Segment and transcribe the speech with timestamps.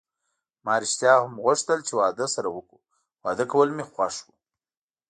[0.65, 2.79] ما ریښتیا هم غوښتل چې واده سره وکړو،
[3.23, 4.27] واده کول مې خوښ و.